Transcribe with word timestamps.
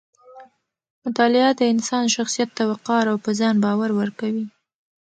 مطالعه 1.03 1.51
د 1.59 1.61
انسان 1.73 2.05
شخصیت 2.15 2.49
ته 2.57 2.63
وقار 2.71 3.03
او 3.11 3.17
په 3.25 3.31
ځان 3.39 3.55
باور 3.65 3.89
ورکوي. 3.99 4.45